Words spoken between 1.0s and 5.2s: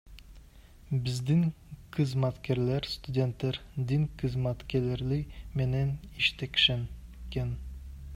Биздин кызматкерлер студенттер, дин кызматкерлери